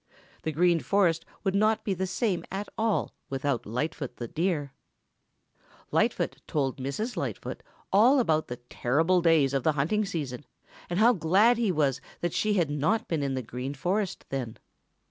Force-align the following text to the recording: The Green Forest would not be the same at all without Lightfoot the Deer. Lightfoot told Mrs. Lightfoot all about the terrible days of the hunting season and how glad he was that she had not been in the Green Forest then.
The 0.41 0.51
Green 0.51 0.79
Forest 0.79 1.25
would 1.43 1.53
not 1.53 1.83
be 1.83 1.93
the 1.93 2.07
same 2.07 2.43
at 2.49 2.67
all 2.75 3.13
without 3.29 3.67
Lightfoot 3.67 4.15
the 4.17 4.27
Deer. 4.27 4.73
Lightfoot 5.91 6.41
told 6.47 6.77
Mrs. 6.79 7.15
Lightfoot 7.15 7.61
all 7.93 8.17
about 8.19 8.47
the 8.47 8.55
terrible 8.67 9.21
days 9.21 9.53
of 9.53 9.61
the 9.61 9.73
hunting 9.73 10.03
season 10.05 10.43
and 10.89 10.97
how 10.97 11.13
glad 11.13 11.57
he 11.59 11.71
was 11.71 12.01
that 12.21 12.33
she 12.33 12.55
had 12.55 12.71
not 12.71 13.07
been 13.07 13.21
in 13.21 13.35
the 13.35 13.43
Green 13.43 13.75
Forest 13.75 14.25
then. 14.29 14.57